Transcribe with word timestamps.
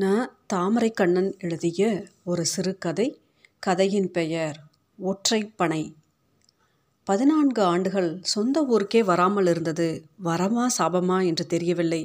ந 0.00 0.28
தாமரை 0.46 0.88
கண்ணன் 0.90 1.36
எழுதிய 1.38 1.82
ஒரு 2.24 2.44
சிறுகதை 2.44 3.06
கதையின் 3.58 4.10
பெயர் 4.10 4.56
ஒற்றைப்பனை. 4.98 5.80
பதினான்கு 7.06 7.62
ஆண்டுகள் 7.62 8.10
சொந்த 8.22 8.62
ஊருக்கே 8.62 9.02
வராமல் 9.02 9.46
இருந்தது 9.46 9.88
வரமா 10.24 10.66
சாபமா 10.78 11.26
என்று 11.26 11.46
தெரியவில்லை. 11.46 12.02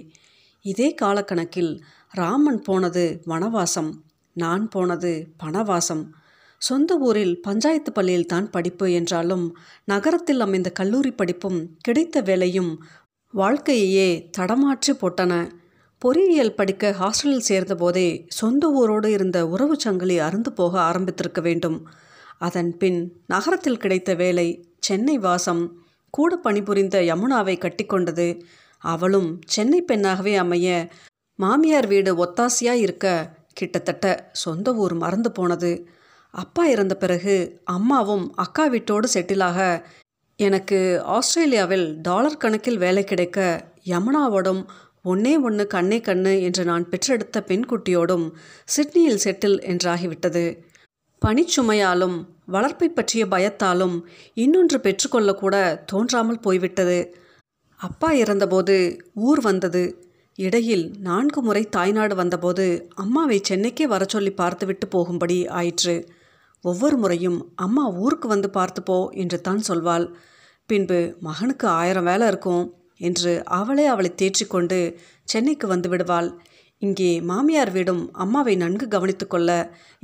இதே 0.65 0.95
காலக்கணக்கில் 1.01 1.73
ராமன் 2.11 2.61
போனது 2.61 3.21
வனவாசம் 3.25 3.91
நான் 4.35 4.67
போனது 4.67 5.11
பணவாசம். 5.43 6.03
சொந்த 6.61 6.97
ஊரில் 6.97 7.35
பஞ்சாயத்து 7.41 7.91
பள்ளியில் 7.91 8.25
தான் 8.25 8.49
படிப்பு 8.49 8.87
என்றாலும் 8.91 9.45
நகரத்தில் 9.85 10.39
அமைந்த 10.39 10.69
கல்லூரி 10.69 11.11
படிப்பும் 11.11 11.59
கிடைத்த 11.81 12.21
வேலையும் 12.21 12.71
வாழ்க்கையையே 13.33 14.09
தடமாற்றி 14.37 14.93
போட்டன. 14.93 15.33
பொறியியல் 16.03 16.55
படிக்க 16.55 16.95
ஹாஸ்டலில் 16.99 17.45
சேர்ந்தபோதே 17.47 18.07
சொந்த 18.27 18.63
ஊரோடு 18.79 19.07
இருந்த 19.07 19.47
உறவு 19.47 19.79
சங்கிலி 19.79 20.19
அருந்து 20.19 20.51
போக 20.55 20.73
ஆரம்பித்திருக்க 20.79 21.41
வேண்டும். 21.41 21.77
அதன் 22.37 22.77
பின் 22.77 22.99
நகரத்தில் 23.27 23.77
கிடைத்த 23.77 24.13
வேலை 24.13 24.47
சென்னை 24.79 25.17
வாசம் 25.17 25.63
கூட 26.09 26.35
பணிபுரிந்த 26.35 26.99
யமுனாவை 27.01 27.55
கட்டிக்கொண்டது 27.57 28.27
அவளும் 28.83 29.39
சென்னை 29.45 29.81
பெண்ணாகவே 29.81 30.35
அமைய 30.35 30.89
மாமியார் 31.39 31.87
வீடு 31.87 32.11
ஒத்தாசையாக 32.25 32.83
இருக்க 32.85 33.07
கிட்டத்தட்ட 33.53 34.29
சொந்த 34.31 34.73
ஊர் 34.75 34.93
மறந்து 34.93 35.31
போனது. 35.31 35.73
அப்பா 36.33 36.65
இறந்த 36.65 36.95
பிறகு 36.95 37.61
அம்மாவும் 37.63 38.25
அக்கா 38.35 38.65
வீட்டோடு 38.65 39.07
செட்டிலாக 39.13 39.59
எனக்கு 40.39 41.01
ஆஸ்திரேலியாவில் 41.05 41.87
டாலர் 42.01 42.37
கணக்கில் 42.37 42.77
வேலை 42.77 43.03
கிடைக்க 43.03 43.39
யமுனாவோடும் 43.85 44.61
ஒன்னே 45.05 45.33
ஒன்று 45.41 45.67
கண்ணே 45.67 45.97
கண்ணு 45.99 46.41
என்று 46.41 46.63
நான் 46.65 46.89
பெற்றெடுத்த 46.89 47.37
பெண்குட்டியோடும் 47.47 48.25
சிட்னியில் 48.65 49.23
செட்டில் 49.23 49.57
என்றாகிவிட்டது. 49.71 50.45
பனிச்சுமையாலும் 51.21 52.15
வளர்ப்பை 52.45 52.87
பற்றிய 52.89 53.23
பயத்தாலும் 53.27 53.97
இன்னொன்று 54.33 54.77
பெற்றுக்கொள்ளக்கூட 54.77 55.55
தோன்றாமல் 55.85 56.39
போய்விட்டது. 56.39 56.97
அப்பா 57.79 58.09
இறந்தபோது 58.11 58.75
ஊர் 59.13 59.41
வந்தது. 59.41 59.83
இடையில் 60.39 60.85
நான்கு 60.99 61.41
முறை 61.41 61.63
தாய்நாடு 61.69 62.15
வந்தபோது 62.15 62.65
அம்மாவை 62.95 63.41
சென்னைக்கே 63.49 63.83
வர 63.83 64.03
சொல்லி 64.05 64.31
பார்த்துவிட்டு 64.31 64.87
போகும்படி 64.87 65.37
ஆயிற்று. 65.47 65.95
ஒவ்வொரு 66.63 66.97
முறையும் 66.97 67.39
அம்மா 67.55 67.83
ஊருக்கு 67.89 68.27
வந்து 68.27 68.49
பார்த்துப்போ 68.53 68.97
என்று 69.13 69.41
தான் 69.41 69.61
சொல்வாள். 69.67 70.05
பின்பு 70.69 70.99
மகனுக்கு 71.19 71.67
ஆயிரம் 71.67 72.03
வேலை 72.03 72.27
இருக்கும். 72.27 72.63
என்று 72.99 73.31
அவளே 73.59 73.85
அவளை 73.85 74.11
தேற்றிக்கொண்டு 74.21 74.79
சென்னைக்கு 75.23 75.67
வந்து 75.67 75.89
விடுவாள் 75.89 76.29
இங்கே 76.81 77.11
மாமியார் 77.21 77.71
வீடும் 77.71 78.03
அம்மாவை 78.13 78.55
நன்கு 78.55 78.85
கவனித்து 78.87 79.27
கொள்ள 79.27 79.49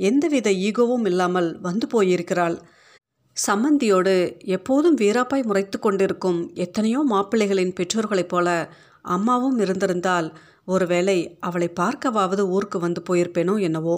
எந்தவித 0.00 0.48
ஈகோவும் 0.68 1.06
இல்லாமல் 1.06 1.48
வந்து 1.60 1.86
போயிருக்கிறாள். 1.86 2.56
சம்மந்தியோடு 3.36 4.14
எப்போதும் 4.56 4.96
வீராப்பாய் 4.96 5.46
முறைத்து 5.46 5.78
கொண்டிருக்கும் 5.78 6.40
எத்தனையோ 6.54 7.00
மாப்பிள்ளைகளின் 7.10 7.76
பெற்றோர்களைப் 7.80 8.28
போல 8.28 8.48
அம்மாவும் 9.04 9.58
இருந்திருந்தால் 9.58 10.28
ஒருவேளை 10.64 11.18
அவளை 11.40 11.68
பார்க்கவாவது 11.80 12.42
ஊருக்கு 12.54 12.78
வந்து 12.78 13.00
போயிருப்பேனோ 13.08 13.54
என்னவோ. 13.60 13.96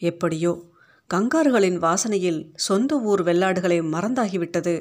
எப்படியோ 0.00 0.52
கங்காறுகளின் 1.10 1.78
வாசனையில் 1.78 2.40
சொந்த 2.66 2.98
ஊர் 3.10 3.22
வெள்ளாடுகளை 3.22 3.78
மறந்தாகிவிட்டது. 3.94 4.74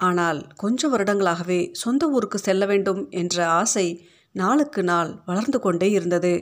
ஆனால் 0.00 0.40
கொஞ்ச 0.56 0.88
வருடங்களாகவே 0.88 1.60
சொந்த 1.72 2.08
ஊருக்கு 2.08 2.38
செல்ல 2.38 2.64
வேண்டும் 2.66 3.02
என்ற 3.10 3.36
ஆசை 3.60 3.86
நாளுக்கு 4.34 4.82
நாள் 4.82 5.10
வளர்ந்து 5.26 5.58
கொண்டே 5.60 5.88
இருந்தது. 5.90 6.34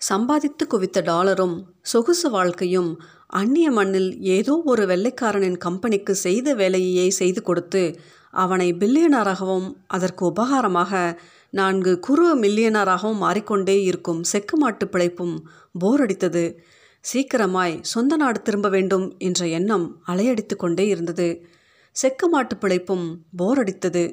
சம்பாதித்து 0.00 0.64
குவித்த 0.66 0.98
டாலரும் 1.00 1.56
சொகுசு 1.82 2.28
வாழ்க்கையும் 2.30 2.90
அந்நிய 3.30 3.68
மண்ணில் 3.70 4.10
ஏதோ 4.36 4.54
ஒரு 4.64 4.84
வெள்ளைக்காரனின் 4.86 5.58
கம்பெனிக்கு 5.58 6.14
செய்த 6.16 6.54
வேலையையே 6.54 7.06
செய்து 7.10 7.40
கொடுத்து 7.42 7.82
அவனை 8.34 8.68
பில்லியனராகவும் 8.72 9.68
அதற்கு 9.86 10.22
உபகாரமாக 10.26 10.92
நான்கு 11.50 11.92
குறு 11.98 12.26
மில்லியனராகவும் 12.42 13.22
மாறிக்கொண்டே 13.24 13.76
இருக்கும் 13.82 14.20
செக்கு 14.22 14.56
மாட்டு 14.56 14.86
பிழைப்பும் 14.86 15.36
போர் 15.78 16.02
அடித்தது. 16.04 16.44
சீக்கிரமாய் 17.04 17.74
சொந்த 17.92 18.16
நாடு 18.16 18.38
திரும்ப 18.42 18.68
வேண்டும் 18.68 19.06
என்ற 19.18 19.40
எண்ணம் 19.58 19.86
அலையடித்து 20.06 20.56
கொண்டே 20.56 20.86
இருந்தது. 20.86 21.28
செக்கு 21.96 22.28
மாட்டு 22.28 22.54
பிழைப்பும் 22.56 23.06
போர் 23.36 23.60
அடித்தது. 23.62 24.04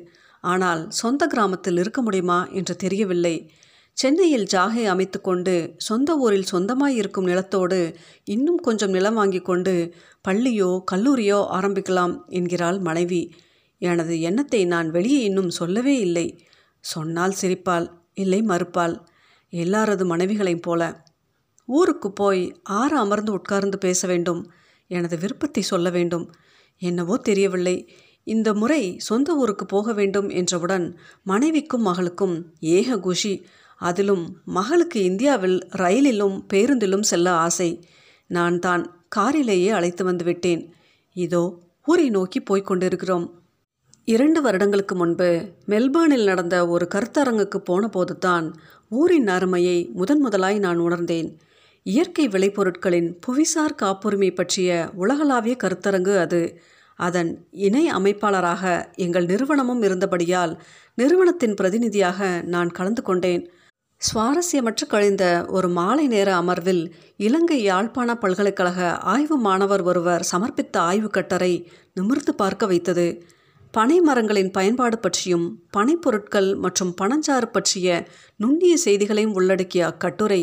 ஆனால் 0.44 0.82
சொந்த 0.92 1.28
கிராமத்தில் 1.28 1.78
இருக்க 1.78 2.02
முடியுமா 2.02 2.40
என்று 2.52 2.76
தெரியவில்லை. 2.76 3.36
சென்னையில் 3.98 4.48
ஜாகை 4.54 4.84
அமைத்து 4.84 5.22
கொண்டு 5.22 5.54
சொந்த 5.78 6.18
ஊரில் 6.18 6.50
சொந்தமாய் 6.52 6.96
இருக்கும் 6.96 7.26
நிலத்தோடு 7.26 7.80
இன்னும் 8.24 8.60
கொஞ்சம் 8.60 8.90
நிலம் 8.90 9.14
வாங்கி 9.14 9.42
கொண்டு 9.42 9.74
பள்ளியோ 10.28 10.70
கல்லூரியோ 10.92 11.40
ஆரம்பிக்கலாம் 11.58 12.14
என்கிறாள் 12.30 12.80
மனைவி. 12.80 13.22
எனது 13.82 14.14
எண்ணத்தை 14.22 14.62
நான் 14.66 14.90
வெளியே 14.92 15.22
இன்னும் 15.24 15.50
சொல்லவே 15.50 15.96
இல்லை. 16.00 16.28
சொன்னால் 16.80 17.36
சிரிப்பாள் 17.42 17.88
இல்லை 18.14 18.42
மறுப்பாள். 18.42 18.96
எல்லாரது 19.54 20.06
மனைவிகளையும் 20.06 20.62
போல. 20.62 20.82
ஊருக்கு 21.70 22.10
போய் 22.12 22.44
ஆற 22.80 22.92
அமர்ந்து 23.00 23.32
உட்கார்ந்து 23.32 23.78
பேச 23.78 24.08
வேண்டும். 24.08 24.42
எனது 24.88 25.18
விருப்பத்தை 25.18 25.64
சொல்ல 25.64 25.90
வேண்டும். 25.90 26.32
என்னவோ 26.78 27.18
தெரியவில்லை. 27.18 27.90
இந்த 28.24 28.54
முறை 28.54 28.96
சொந்த 28.98 29.36
ஊருக்கு 29.36 29.66
போக 29.66 29.94
வேண்டும் 29.94 30.30
என்றவுடன் 30.30 30.98
மனைவிக்கும் 31.24 31.82
மகளுக்கும் 31.82 32.46
ஏக 32.60 33.00
குஷி. 33.00 33.46
அதிலும் 33.76 34.42
மகளுக்கு 34.46 35.04
இந்தியாவில் 35.04 35.68
ரயிலிலும் 35.72 36.38
பேருந்திலும் 36.54 37.02
செல்ல 37.02 37.32
ஆசை. 37.32 37.84
நான் 38.28 38.60
தான் 38.60 39.06
காரிலேயே 39.16 39.70
அழைத்து 39.70 40.04
வந்து 40.04 40.26
விட்டேன். 40.26 40.74
இதோ 41.14 41.60
ஊரை 41.86 42.10
நோக்கி 42.10 42.40
போய்க் 42.42 42.66
கொண்டிருக்கிறோம். 42.66 43.46
இரண்டு 44.06 44.42
வருடங்களுக்கு 44.42 44.96
முன்பு 44.96 45.54
மெல்பர்னில் 45.68 46.24
நடந்த 46.24 46.68
ஒரு 46.68 46.88
கருத்தரங்குக்கு 46.96 47.58
போன 47.58 47.88
போதுதான் 47.88 48.46
ஊரின் 48.90 49.28
அருமையை 49.28 49.90
முதன் 49.94 50.20
முதலாய் 50.20 50.60
நான் 50.60 50.78
உணர்ந்தேன். 50.78 51.30
இயற்கை 51.92 52.28
விளைபொருட்களின் 52.28 53.10
புவிசார் 53.26 53.76
காப்புரிமை 53.76 54.30
பற்றிய 54.32 54.90
உலகளாவிய 54.94 55.56
கருத்தரங்கு 55.64 56.18
அது. 56.18 56.42
அதன் 57.00 57.32
இணை 57.52 57.84
அமைப்பாளராக 57.92 58.64
எங்கள் 58.96 59.26
நிறுவனமும் 59.26 59.82
இருந்தபடியால் 59.82 60.54
நிறுவனத்தின் 60.96 61.54
பிரதிநிதியாக 61.54 62.42
நான் 62.46 62.72
கலந்து 62.72 63.02
கொண்டேன். 63.02 63.44
சுவாரஸ்யமற்று 64.02 64.86
கழிந்த 64.88 65.46
ஒரு 65.50 65.70
மாலை 65.70 66.08
நேர 66.08 66.30
அமர்வில் 66.36 66.84
இலங்கை 67.18 67.64
யாழ்ப்பாண 67.64 68.18
பல்கலைக்கழக 68.18 68.98
ஆய்வு 69.14 69.38
மாணவர் 69.38 69.82
ஒருவர் 69.82 70.28
சமர்ப்பித்த 70.32 70.78
ஆய்வு 70.90 71.10
கட்டரை 71.14 71.54
நிமிர்ந்து 71.94 72.34
பார்க்க 72.36 72.66
வைத்தது. 72.66 73.08
பனை 73.72 74.00
மரங்களின் 74.00 74.52
பயன்பாடு 74.52 74.98
பற்றியும் 75.00 75.48
பனைப்பொருட்கள் 75.78 76.50
மற்றும் 76.58 76.94
பனஞ்சாறு 77.02 77.48
பற்றிய 77.52 78.08
நுண்ணிய 78.36 78.78
செய்திகளையும் 78.78 79.34
உள்ளடக்கிய 79.34 79.86
அக்கட்டுரை. 79.86 80.42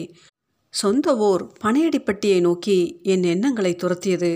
சொந்த 0.81 1.17
ஊர் 1.17 1.43
பனையடிப்பட்டியை 1.65 2.41
நோக்கி 2.41 3.01
என் 3.03 3.23
எண்ணங்களை 3.23 3.77
துரத்தியது. 3.77 4.31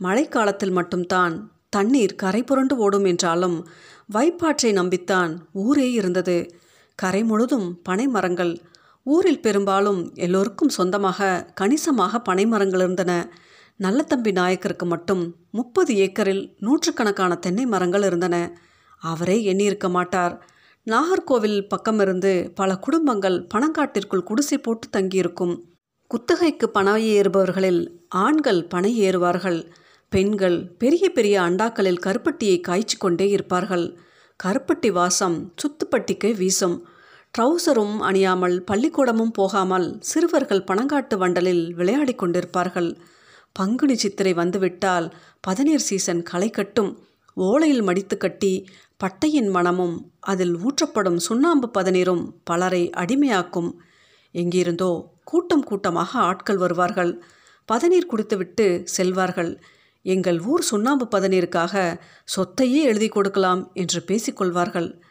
மழைக்காலத்தில் 0.00 0.72
மட்டும்தான் 0.72 1.34
தண்ணீர் 1.68 2.14
கரை 2.14 2.42
புரண்டு 2.42 2.76
ஓடும் 2.76 3.04
என்றாலும் 3.04 3.68
வைப்பாற்றை 4.12 4.70
நம்பித்தான் 4.70 5.32
ஊரே 5.52 5.90
இருந்தது. 5.90 6.36
கரை 6.94 7.24
முழுதும் 7.24 7.82
பனை 7.82 8.06
மரங்கள். 8.08 8.60
ஊரில் 9.02 9.40
பெரும்பாலும் 9.40 10.12
எல்லோருக்கும் 10.14 10.68
சொந்தமாக 10.68 11.28
கணிசமாக 11.54 12.20
பனை 12.20 12.46
மரங்கள் 12.46 12.80
இருந்தன. 12.80 13.12
நல்லத்தம்பி 13.80 14.32
நாயக்கருக்கு 14.32 14.86
மட்டும் 14.86 15.36
முப்பது 15.50 15.94
ஏக்கரில் 15.94 16.44
நூற்றுக்கணக்கான 16.58 17.34
தென்னை 17.34 17.66
மரங்கள் 17.66 18.02
இருந்தன. 18.02 18.36
அவரே 19.02 19.38
எண்ணியிருக்க 19.52 19.88
மாட்டார். 19.90 20.34
நாகர்கோவில் 20.92 21.58
பக்கமிருந்து 21.72 22.30
பல 22.54 22.70
குடும்பங்கள் 22.76 23.36
பணங்காட்டிற்குள் 23.54 24.26
குடிசை 24.28 24.58
போட்டு 24.58 24.86
தங்கியிருக்கும். 24.88 25.52
குத்தகைக்கு 26.10 26.66
பணம் 26.68 27.02
ஏறுபவர்களில் 27.14 27.82
ஆண்கள் 28.08 28.60
பனை 28.64 28.92
ஏறுவார்கள். 29.00 29.58
பெண்கள் 30.12 30.56
பெரிய 30.78 31.04
பெரிய 31.08 31.42
அண்டாக்களில் 31.42 32.00
கருப்பட்டியை 32.06 32.60
காய்ச்சி 32.60 32.96
கொண்டே 32.96 33.28
இருப்பார்கள். 33.28 33.84
கருப்பட்டி 34.40 34.90
வாசம் 34.92 35.36
சுத்துப்பட்டிக்கு 35.60 36.30
வீசும். 36.36 36.76
ட்ரௌசரும் 37.34 37.96
அணியாமல் 38.08 38.56
பள்ளிக்கூடமும் 38.70 39.32
போகாமல் 39.32 39.88
சிறுவர்கள் 40.00 40.66
பணங்காட்டு 40.70 41.16
வண்டலில் 41.18 41.64
விளையாடி 41.74 42.14
கொண்டிருப்பார்கள். 42.14 42.90
பங்குனி 43.52 43.94
சித்திரை 43.94 44.32
வந்துவிட்டால் 44.32 45.06
பதநீர் 45.48 45.86
சீசன் 45.88 46.22
களை 46.22 46.50
கட்டும். 46.50 46.90
ஓலையில் 47.36 47.82
மடித்து 47.82 48.16
கட்டி 48.16 48.54
பட்டையின் 49.04 49.50
மனமும் 49.50 50.12
அதில் 50.20 50.54
ஊற்றப்படும் 50.56 51.16
சுண்ணாம்பு 51.16 51.70
பதநீரும் 51.78 52.24
பலரை 52.44 52.90
அடிமையாக்கும். 52.96 53.70
எங்கிருந்தோ 54.32 54.90
கூட்டம் 55.24 55.64
கூட்டமாக 55.64 56.18
ஆட்கள் 56.18 56.56
வருவார்கள். 56.56 57.22
பதநீர் 57.72 58.10
குடித்துவிட்டு 58.10 58.84
செல்வார்கள். 58.96 59.60
எங்கள் 60.02 60.40
ஊர் 60.40 60.62
சுண்ணாம்பு 60.62 61.08
பதநீருக்காக 61.10 62.00
சொத்தையே 62.36 62.82
எழுதி 62.82 63.08
கொடுக்கலாம் 63.08 63.70
என்று 63.74 64.04
பேசிக்கொள்வார்கள். 64.06 65.02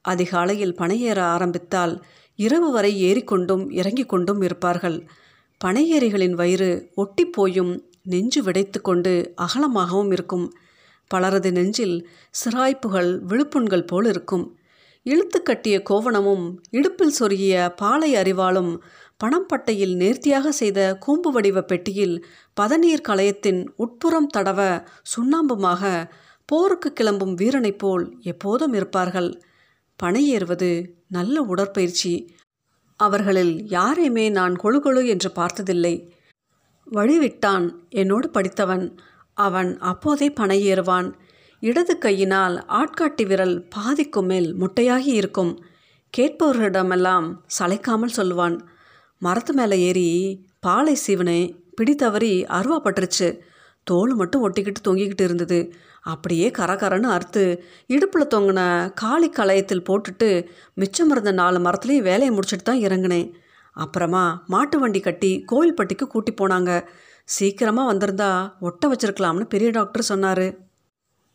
அதிகாலையில் 0.00 0.74
பனையேற 0.74 1.18
ஆரம்பித்தால் 1.18 2.04
இரவு 2.34 2.70
வரை 2.70 2.92
ஏறிக்கொண்டும் 3.02 3.70
இறங்கிக் 3.70 4.08
கொண்டும் 4.08 4.42
இருப்பார்கள். 4.42 5.08
பனையேறிகளின் 5.64 6.32
வயிறு 6.32 6.90
ஒட்டிப்போயும் 6.96 7.72
நெஞ்சு 8.02 8.42
விடைத்து 8.42 8.80
கொண்டு 8.80 9.34
அகலமாகவும் 9.36 10.12
இருக்கும். 10.12 10.46
பலரது 11.08 11.52
நெஞ்சில் 11.52 12.08
சிராய்ப்புகள் 12.30 13.10
விழுப்புண்கள் 13.28 13.86
போல் 13.86 14.06
இருக்கும் 14.06 14.58
இழுத்து 15.02 15.42
கட்டிய 15.42 15.82
கோவணமும் 15.90 16.56
இடுப்பில் 16.70 17.14
சொருகிய 17.18 17.72
பாலை 17.76 18.14
அறிவாலும் 18.14 18.78
பணம்பட்டையில் 19.24 19.96
நேர்த்தியாக 19.96 20.52
செய்த 20.52 20.98
கூம்பு 20.98 21.32
வடிவ 21.32 21.60
பெட்டியில் 21.62 22.24
பதநீர் 22.60 23.06
களையத்தின் 23.08 23.68
உட்புறம் 23.76 24.28
தடவ 24.36 24.86
சுண்ணாம்புமாக 25.02 26.10
போருக்கு 26.46 26.92
கிளம்பும் 26.92 27.34
வீரனைப் 27.34 27.78
போல் 27.78 28.16
எப்போதும் 28.20 28.72
இருப்பார்கள். 28.72 29.40
பனையேறுவது 30.02 30.88
நல்ல 31.08 31.42
உடற்பயிற்சி. 31.42 32.34
அவர்களில் 32.96 33.68
யாரையுமே 33.68 34.28
நான் 34.28 34.54
கொழு 34.54 34.80
கொழு 34.80 35.06
என்று 35.06 35.30
பார்த்ததில்லை. 35.30 36.14
வழிவிட்டான். 36.92 37.74
என்னோடு 37.90 38.30
படித்தவன். 38.30 38.98
அவன் 39.44 39.70
அப்போதே 39.90 40.28
பனையேறுவான் 40.40 41.08
இடது 41.62 41.94
கையினால் 41.98 42.56
ஆட்காட்டி 42.78 43.24
விரல் 43.26 43.56
பாதிக்கும் 43.74 44.28
மேல் 44.30 44.48
முட்டையாகி 44.60 45.12
இருக்கும். 45.20 45.52
கேட்பவர்களிடமெல்லாம் 46.14 47.26
சளைக்காமல் 47.58 48.16
சொல்லுவான். 48.16 48.56
மரத்து 49.22 49.52
மேலே 49.54 49.76
ஏறி 49.80 50.08
பாலை 50.60 50.94
சீவனை 51.06 51.40
பிடித்தவறி 51.74 52.32
அருவா 52.58 52.78
பட்டுருச்சு 52.84 53.28
தோல் 53.86 54.12
மட்டும் 54.14 54.44
ஒட்டிக்கிட்டு 54.46 54.80
தொங்கிக்கிட்டு 54.88 55.24
இருந்தது. 55.28 55.58
அப்படியே 56.12 56.46
கரகரன்னு 56.58 57.08
அறுத்து 57.14 57.44
இடுப்பில் 57.86 58.32
தொங்கின 58.34 58.60
காளி 58.94 59.28
களையத்தில் 59.28 59.86
போட்டுட்டு 59.88 60.28
மிச்சம் 60.74 61.10
இருந்த 61.10 61.32
நாலு 61.32 61.58
மரத்துலேயும் 61.58 62.08
வேலையை 62.10 62.30
முடிச்சுட்டு 62.36 62.66
தான் 62.70 62.84
இறங்கினேன். 62.86 63.28
அப்புறமா 63.76 64.24
மாட்டு 64.46 64.76
வண்டி 64.78 65.00
கட்டி 65.00 65.32
கோவில்பட்டிக்கு 65.52 66.06
கூட்டி 66.06 66.32
போனாங்க. 66.32 66.70
சீக்கிரமாக 67.28 67.92
வந்திருந்தா 67.92 68.30
ஒட்ட 68.60 68.88
வச்சிருக்கலாம்னு 68.88 69.44
பெரிய 69.44 69.70
டாக்டர் 69.70 70.02
சொன்னார். 70.02 70.46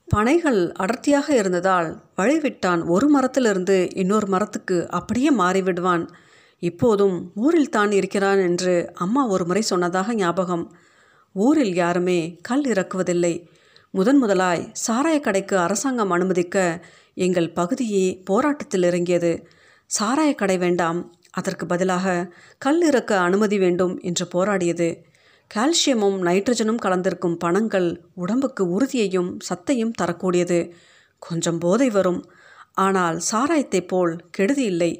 பனைகள் 0.07 0.71
அடர்த்தியாக 0.71 1.35
இருந்ததால் 1.35 2.03
வழிவிட்டான் 2.17 2.85
ஒரு 2.85 3.07
மரத்திலிருந்து 3.07 3.89
இன்னொரு 3.93 4.27
மரத்துக்கு 4.27 4.89
அப்படியே 4.89 5.31
மாறிவிடுவான். 5.31 6.07
இப்போதும் 6.59 7.31
ஊரில் 7.35 7.69
தான் 7.69 7.91
இருக்கிறான் 7.91 8.39
என்று 8.39 8.91
அம்மா 8.93 9.27
ஒரு 9.27 9.45
முறை 9.45 9.61
சொன்னதாக 9.61 10.13
ஞாபகம். 10.13 10.65
ஊரில் 11.35 11.73
யாருமே 11.73 12.19
கல் 12.41 12.65
இறக்குவதில்லை. 12.65 13.33
முதன் 13.91 14.17
முதலாய் 14.17 14.71
சாராய 14.87 15.19
கடைக்கு 15.19 15.57
அரசாங்கம் 15.57 16.11
அனுமதிக்க 16.11 16.57
எங்கள் 17.13 17.53
பகுதியே 17.53 18.21
போராட்டத்தில் 18.25 18.83
இறங்கியது. 18.83 19.31
சாராய 19.99 20.35
கடை 20.35 20.57
வேண்டாம் 20.57 20.99
அதற்கு 21.31 21.65
பதிலாக 21.65 22.33
கல் 22.57 22.81
இறக்க 22.81 23.19
அனுமதி 23.19 23.57
வேண்டும் 23.57 23.99
என்று 23.99 24.27
போராடியது. 24.33 24.89
கால்சியமும் 25.51 26.17
நைட்ரஜனும் 26.27 26.81
கலந்திருக்கும் 26.81 27.35
பணங்கள் 27.35 27.87
உடம்புக்கு 28.13 28.63
உறுதியையும் 28.69 29.31
சத்தையும் 29.49 29.95
தரக்கூடியது. 30.01 30.59
கொஞ்சம் 31.21 31.57
போதை 31.57 31.89
வரும். 31.89 32.21
ஆனால் 32.77 33.17
சாராயத்தைப் 33.31 33.87
போல் 33.87 34.13
கெடுதி 34.31 34.63
இல்லை. 34.63 34.91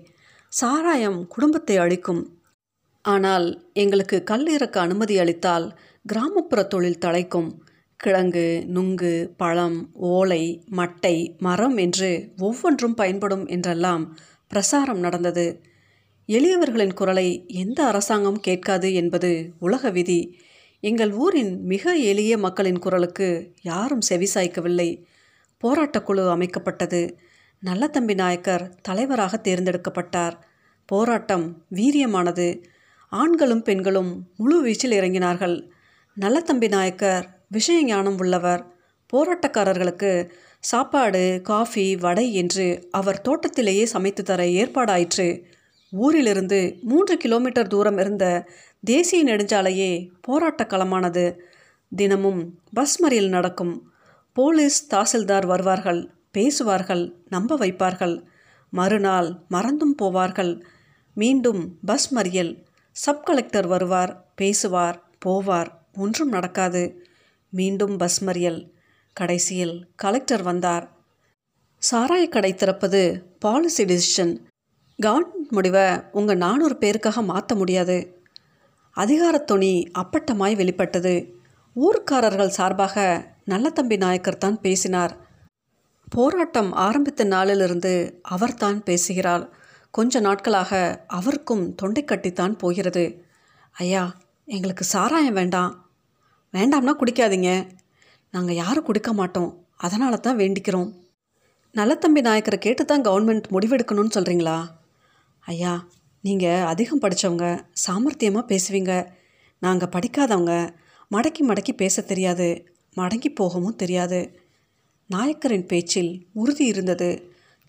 சாராயம் 0.52 1.20
குடும்பத்தை 1.28 1.78
அழிக்கும். 1.78 2.22
ஆனால் 3.06 3.48
எங்களுக்கு 3.74 4.18
கல் 4.24 4.48
இறக்க 4.48 4.76
அனுமதி 4.82 5.16
அளித்தால் 5.20 5.68
கிராமப்புற 6.06 6.60
தொழில் 6.64 7.02
தழைக்கும். 7.06 7.50
கிழங்கு 8.00 8.48
நுங்கு 8.68 9.14
பழம் 9.38 9.80
ஓலை 10.12 10.44
மட்டை 10.78 11.16
மரம் 11.38 11.78
என்று 11.78 12.12
ஒவ்வொன்றும் 12.40 12.96
பயன்படும் 12.96 13.46
என்றெல்லாம் 13.48 14.04
பிரசாரம் 14.52 15.00
நடந்தது. 15.00 15.48
எளியவர்களின் 16.28 16.94
குரலை 16.94 17.44
எந்த 17.48 17.86
அரசாங்கம் 17.86 18.40
கேட்காது 18.40 18.94
என்பது 18.94 19.52
உலக 19.60 19.90
விதி. 19.90 20.40
எங்கள் 20.80 21.12
ஊரின் 21.12 21.64
மிக 21.64 21.96
எளிய 21.96 22.38
மக்களின் 22.38 22.80
குரலுக்கு 22.80 23.54
யாரும் 23.62 24.00
செவிசாய்க்கவில்லை 24.10 25.04
போராட்டக்குழு 25.64 26.24
அமைக்கப்பட்டது. 26.30 27.12
நல்லதம்பி 27.66 28.14
நாயக்கர் 28.14 28.76
தலைவராக 28.82 29.42
தேர்ந்தெடுக்கப்பட்டார். 29.44 30.34
போராட்டம் 30.86 31.66
வீரியமானது. 31.76 32.64
ஆண்களும் 33.10 33.62
பெண்களும் 33.62 34.30
முழு 34.38 34.66
வீச்சில் 34.66 34.92
இறங்கினார்கள். 34.92 35.70
நல்லதம்பி 36.22 36.68
நாயக்கர் 36.68 37.40
விஷய 37.50 37.84
ஞானம் 37.84 38.18
உள்ளவர். 38.18 38.74
போராட்டக்காரர்களுக்கு 39.14 40.30
சாப்பாடு 40.60 41.40
காஃபி 41.44 41.96
வடை 41.96 42.34
என்று 42.34 42.88
அவர் 42.92 43.22
தோட்டத்திலேயே 43.22 43.86
சமைத்து 43.86 44.24
தர 44.24 44.44
ஏற்பாடாயிற்று. 44.44 45.44
ஊரிலிருந்து 45.92 46.78
மூன்று 46.82 47.18
கிலோமீட்டர் 47.18 47.68
தூரம் 47.68 47.98
இருந்த 47.98 48.46
தேசிய 48.84 49.24
நெடுஞ்சாலையே 49.24 50.10
போராட்ட 50.22 50.64
களமானது 50.64 51.36
தினமும் 51.96 52.60
பஸ் 52.74 53.04
மறியல் 53.04 53.30
நடக்கும். 53.30 53.92
போலீஸ் 54.34 54.96
தாசில்தார் 54.96 55.46
வருவார்கள் 55.46 56.10
பேசுவார்கள் 56.32 57.16
நம்ப 57.30 57.58
வைப்பார்கள். 57.58 58.24
மறுநாள் 58.70 59.36
மறந்தும் 59.48 59.96
போவார்கள். 60.02 60.62
மீண்டும் 61.14 61.78
பஸ் 61.86 62.16
மறியல். 62.16 62.64
சப் 62.92 63.26
கலெக்டர் 63.26 63.68
வருவார் 63.68 64.32
பேசுவார் 64.36 65.04
போவார் 65.26 65.68
ஒன்றும் 65.94 66.30
நடக்காது. 66.30 67.06
மீண்டும் 67.50 67.98
பஸ் 67.98 68.24
மறியல். 68.24 68.72
கடைசியில் 69.14 69.88
கலெக்டர் 69.96 70.42
வந்தார். 70.42 70.92
சாராய 71.92 72.30
கடை 72.30 72.56
திறப்பது 72.56 73.24
பாலிசி 73.40 73.84
டிசிஷன் 73.86 74.38
கவர்மெண்ட் 75.06 75.50
முடிவை 75.50 75.86
உங்கள் 76.12 76.38
நானூறு 76.38 76.76
பேருக்காக 76.76 77.24
மாற்ற 77.24 77.56
முடியாது. 77.56 77.98
அதிகாரத்துணி 78.92 79.92
அப்பட்டமாய் 80.00 80.56
வெளிப்பட்டது. 80.56 81.36
ஊர்க்காரர்கள் 81.76 82.56
சார்பாக 82.58 83.26
நல்லதம்பி 83.50 83.98
நாயக்கர் 83.98 84.38
தான் 84.38 84.62
பேசினார். 84.62 85.18
போராட்டம் 86.10 86.72
ஆரம்பித்த 86.72 87.24
நாளிலிருந்து 87.24 88.20
அவர்தான் 88.22 88.84
பேசுகிறார். 88.84 89.50
கொஞ்ச 89.92 90.20
நாட்களாக 90.20 91.06
அவருக்கும் 91.08 91.76
தொண்டை 91.76 92.06
கட்டித்தான் 92.08 92.58
போகிறது. 92.58 93.26
ஐயா 93.72 94.16
எங்களுக்கு 94.46 94.84
சாராயம் 94.84 95.34
வேண்டாம். 95.34 95.72
வேண்டாம்னா 96.54 96.94
குடிக்காதீங்க. 97.02 97.52
நாங்கள் 98.32 98.56
யாரும் 98.56 98.84
குடிக்க 98.84 99.14
மாட்டோம். 99.14 99.52
அதனால 99.78 100.18
தான் 100.18 100.38
வேண்டிக்கிறோம் 100.38 100.90
நல்லத்தம்பி 101.76 102.22
நாயக்கரை 102.28 102.58
கேட்டு 102.58 102.86
தான் 102.86 103.02
கவர்மெண்ட் 103.02 103.48
முடிவெடுக்கணும்னு 103.52 104.16
சொல்கிறீங்களா 104.16 104.58
ஐயா 105.46 105.88
நீங்கள் 106.24 106.64
அதிகம் 106.64 107.02
படித்தவங்க 107.02 107.46
சாமர்த்தியமாக 107.86 108.50
பேசுவீங்க. 108.52 108.94
நாங்கள் 109.60 109.94
படிக்காதவங்க 109.96 110.54
மடக்கி 111.12 111.42
மடக்கி 111.42 111.74
பேச 111.76 112.02
தெரியாது 112.02 112.48
மடங்கி 112.98 113.30
போகவும் 113.36 113.76
தெரியாது. 113.76 114.20
நாயக்கரின் 115.10 115.68
பேச்சில் 115.68 116.12
உறுதி 116.34 116.66
இருந்தது 116.66 117.10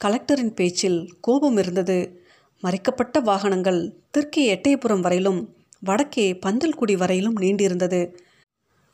கலெக்டரின் 0.04 0.54
பேச்சில் 0.54 0.98
கோபம் 1.20 1.56
இருந்தது. 1.56 2.20
மறைக்கப்பட்ட 2.60 3.20
வாகனங்கள் 3.20 3.80
தெற்கே 4.10 4.42
எட்டயபுரம் 4.54 5.00
வரையிலும் 5.00 5.40
வடக்கே 5.80 6.26
பந்தல்குடி 6.46 6.96
வரையிலும் 6.96 7.36
நீண்டிருந்தது. 7.36 8.14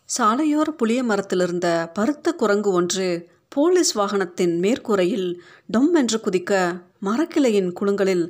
சாலையோர 0.09 0.69
புளிய 0.71 1.03
மரத்தில் 1.03 1.41
இருந்த 1.41 1.91
பருத்த 1.95 2.33
குரங்கு 2.33 2.71
ஒன்று 2.73 3.29
போலீஸ் 3.49 3.99
வாகனத்தின் 3.99 4.55
மேற்கூரையில் 4.59 5.29
டொம் 5.73 5.93
என்று 5.93 6.21
குதிக்க 6.25 6.53
மரக்கிளையின் 7.01 7.71
குழுங்களில் 7.81 8.25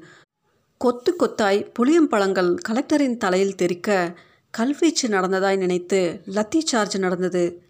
கொத்து 0.78 1.16
கொத்தாய் 1.18 1.72
புளியம்பழங்கள் 1.78 2.56
கலெக்டரின் 2.68 3.16
தலையில் 3.16 3.54
தெரிக்க 3.54 4.18
கல்வீச்சு 4.58 5.06
நடந்ததாய் 5.06 5.56
நினைத்து 5.56 6.20
லத்தி 6.26 6.58
சார்ஜ் 6.58 6.98
நடந்தது. 6.98 7.62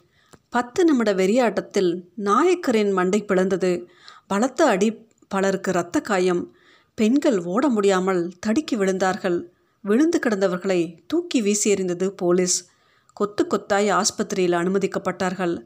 பத்து 0.49 0.85
நிமிட 0.85 1.15
வெறியாட்டத்தில் 1.15 2.03
நாயக்கரின் 2.15 2.93
மண்டை 2.93 3.25
பிளந்தது. 3.29 3.85
பலத்த 4.27 4.65
அடி 4.65 5.07
பலருக்கு 5.29 5.71
இரத்த 5.71 6.01
காயம். 6.01 6.55
பெண்கள் 6.95 7.45
ஓட 7.45 7.69
முடியாமல் 7.69 8.33
தடுக்கி 8.41 8.77
விழுந்தார்கள். 8.77 9.45
விழுந்து 9.81 10.19
கிடந்தவர்களை 10.19 10.99
தூக்கி 11.07 11.43
வீசி 11.43 11.75
எறிந்தது 11.75 12.09
போலீஸ். 12.09 12.69
கொத்து 13.13 13.47
கொத்தாய் 13.51 13.91
ஆஸ்பத்திரியில் 13.93 14.59
அனுமதிக்கப்பட்டார்கள். 14.61 15.65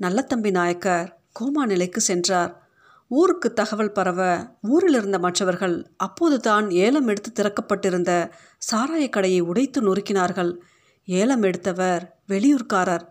நல்லத்தம்பி 0.00 0.50
நாயக்கர் 0.50 1.18
கோமா 1.40 1.66
நிலைக்கு 1.66 2.00
சென்றார். 2.00 2.65
ஊருக்கு 3.08 3.52
தகவல் 3.52 3.92
பரவ 3.92 4.20
ஊரில் 4.62 4.94
இருந்த 4.94 5.18
மற்றவர்கள் 5.18 5.90
அப்போதுதான் 5.96 6.70
ஏலம் 6.70 7.06
எடுத்து 7.06 7.30
திறக்கப்பட்டிருந்த 7.32 8.30
சாராய 8.70 9.08
கடையை 9.08 9.40
உடைத்து 9.40 9.80
நொறுக்கினார்கள். 9.82 10.56
ஏலம் 11.04 11.42
எடுத்தவர் 11.42 12.18
வெளியூர்காரர். 12.28 13.04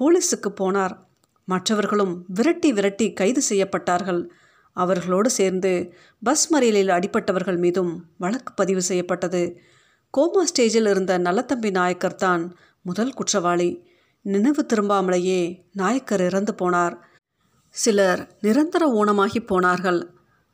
போலீஸுக்கு 0.00 0.50
போனார். 0.60 0.96
மற்றவர்களும் 1.44 2.24
விரட்டி 2.28 2.72
விரட்டி 2.72 3.12
கைது 3.12 3.42
செய்யப்பட்டார்கள். 3.48 4.28
அவர்களோடு 4.72 5.30
சேர்ந்து 5.30 5.92
பஸ் 6.22 6.54
மறியலில் 6.54 6.88
அடிப்பட்டவர்கள் 6.88 7.58
மீதும் 7.58 8.04
வழக்கு 8.18 8.52
பதிவு 8.52 8.82
செய்யப்பட்டது. 8.82 9.58
கோமா 10.18 10.42
ஸ்டேஜில் 10.50 10.90
இருந்த 10.90 11.18
நல்லத்தம்பி 11.18 11.70
நாயக்கர் 11.70 12.14
தான் 12.14 12.56
முதல் 12.82 13.12
குற்றவாளி. 13.12 13.70
நினைவு 14.22 14.66
திரும்பாமலேயே 14.74 15.62
நாயக்கர் 15.72 16.20
இறந்து 16.20 16.54
போனார். 16.58 16.96
சிலர் 17.76 18.20
நிரந்தர 18.42 18.82
ஊனமாகி 19.00 19.40
போனார்கள். 19.46 20.00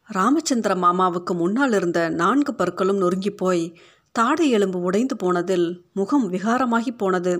ராமச்சந்திர 0.08 0.72
மாமாவுக்கு 0.76 1.32
முன்னால் 1.34 1.72
இருந்த 1.72 2.08
நான்கு 2.08 2.54
பற்களும் 2.54 2.96
நொறுங்கி 2.96 3.30
போய் 3.30 3.78
தாடை 4.12 4.48
எலும்பு 4.50 4.78
உடைந்து 4.80 5.16
போனதில் 5.16 5.66
முகம் 5.92 6.32
விகாரமாகி 6.32 6.92
போனது. 6.96 7.34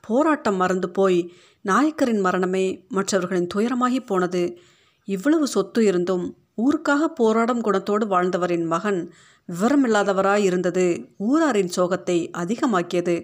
போராட்டம் 0.00 0.56
மறந்து 0.56 0.90
போய் 0.90 1.18
நாயக்கரின் 1.64 2.20
மரணமே 2.20 2.64
மற்றவர்களின் 2.88 3.46
துயரமாகி 3.54 4.00
போனது. 4.06 4.42
இவ்வளவு 5.04 5.46
சொத்து 5.46 5.84
இருந்தும் 5.84 6.24
ஊருக்காக 6.56 7.04
போராடும் 7.14 7.62
குணத்தோடு 7.64 8.06
வாழ்ந்தவரின் 8.06 8.66
மகன் 8.66 9.00
விவரமில்லாதவராய் 9.48 10.44
இருந்தது 10.44 10.86
ஊராரின் 11.18 11.72
சோகத்தை 11.76 12.18
அதிகமாக்கியது. 12.38 13.16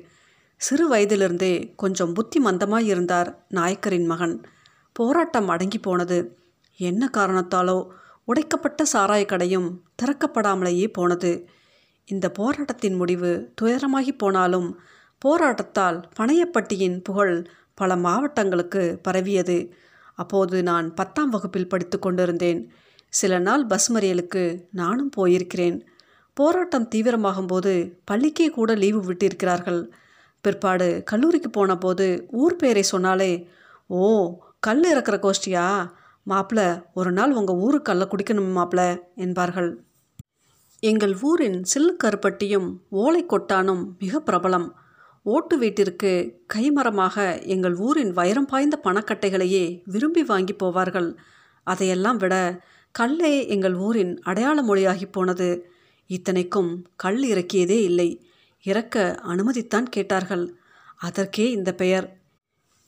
சிறு 0.61 0.87
வயதிலிருந்தே 0.89 1.75
கொஞ்சம் 1.77 2.13
புத்தி 2.13 2.39
மந்தமாய் 2.45 2.87
இருந்தார் 2.87 3.45
நாயக்கரின் 3.49 4.07
மகன். 4.07 4.37
போராட்டம் 4.99 5.49
அடங்கி 5.49 5.79
போனது. 5.79 6.17
என்ன 6.77 7.11
காரணத்தாலோ 7.17 7.77
உடைக்கப்பட்ட 8.25 8.85
சாராய 8.93 9.25
கடையும் 9.27 9.69
திறக்கப்படாமலேயே 10.03 10.87
போனது. 10.93 11.31
இந்த 12.09 12.27
போராட்டத்தின் 12.31 12.95
முடிவு 12.95 13.31
துயரமாகி 13.55 14.13
போனாலும் 14.13 14.69
போராட்டத்தால் 15.25 15.99
பனையப்பட்டியின் 16.19 16.97
புகழ் 17.05 17.37
பல 17.75 17.97
மாவட்டங்களுக்கு 17.97 18.99
பரவியது. 19.03 19.59
அப்போது 20.15 20.63
நான் 20.63 20.95
பத்தாம் 20.95 21.31
வகுப்பில் 21.31 21.69
படித்து 21.69 21.99
கொண்டிருந்தேன். 21.99 22.61
சில 23.13 23.39
நாள் 23.39 23.67
பஸ் 23.67 23.89
மறியலுக்கு 23.93 24.43
நானும் 24.73 25.11
போயிருக்கிறேன். 25.17 25.79
போராட்டம் 26.37 26.91
தீவிரமாகும்போது 26.95 27.73
பள்ளிக்கே 28.11 28.49
கூட 28.51 28.75
லீவு 28.75 29.01
விட்டிருக்கிறார்கள். 29.03 29.83
பிற்பாடு 30.41 31.03
கல்லூரிக்கு 31.05 31.51
போன 31.51 31.77
போது 31.77 32.27
ஊர் 32.43 32.57
பேரை 32.57 32.83
சொன்னாலே 32.83 33.33
ஓ 33.87 34.03
கல் 34.61 34.97
இறக்குற 34.97 35.17
கோஷ்டியா? 35.17 35.91
மாப்பிள 36.27 36.85
ஒரு 36.95 37.13
நாள் 37.13 37.33
உங்கள் 37.33 37.57
ஊருக்கு 37.57 37.83
கல்லை 37.83 38.07
குடிக்கணும் 38.07 38.57
மாப்பிள 38.57 39.01
என்பார்கள். 39.15 39.85
எங்கள் 40.81 41.17
ஊரின் 41.21 41.63
சில்லு 41.75 41.97
கருப்பட்டியும் 42.05 42.77
ஓலை 42.89 43.25
கொட்டானும் 43.25 43.99
மிக 43.99 44.23
பிரபலம். 44.27 44.71
ஓட்டு 45.23 45.59
வீட்டிற்கு 45.59 46.43
கைமரமாக 46.55 47.47
எங்கள் 47.47 47.75
ஊரின் 47.75 48.11
வைரம் 48.11 48.47
பாய்ந்த 48.47 48.81
பணக்கட்டைகளையே 48.85 49.83
விரும்பி 49.85 50.25
வாங்கி 50.25 50.57
போவார்கள். 50.63 51.17
அதையெல்லாம் 51.63 52.17
விட 52.17 52.61
கல்லே 52.99 53.47
எங்கள் 53.49 53.75
ஊரின் 53.75 54.21
அடையாள 54.21 54.63
மொழியாகி 54.63 55.13
போனது. 55.13 55.71
இத்தனைக்கும் 56.07 56.87
கல் 56.97 57.23
இறக்கியதே 57.23 57.81
இல்லை. 57.83 58.27
இறக்க 58.63 59.19
அனுமதித்தான் 59.23 59.83
கேட்டார்கள். 59.83 60.57
அதற்கே 60.97 61.51
இந்த 61.51 61.75
பெயர். 61.75 62.18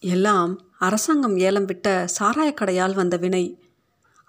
எல்லாம் 0.03 0.53
அரசாங்கம் 0.79 1.37
ஏலம் 1.37 1.65
விட்ட 1.65 2.07
சாராயக்கடையால் 2.19 2.95
வந்த 2.95 3.17
வினை. 3.17 3.61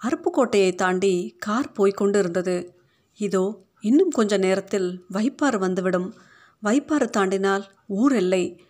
அருப்புக்கோட்டையை 0.00 0.74
தாண்டி 0.74 1.36
கார் 1.38 1.72
போய்கொண்டு 1.72 2.18
இருந்தது 2.18 2.74
இதோ 3.20 3.64
இன்னும் 3.80 4.10
கொஞ்ச 4.10 4.36
நேரத்தில் 4.36 5.06
வைப்பாறு 5.08 5.58
வந்துவிடும். 5.58 6.14
வைப்பாறு 6.60 7.10
தாண்டினால் 7.16 7.62
ஊர் 7.86 8.12
எல்லை. 8.12 8.60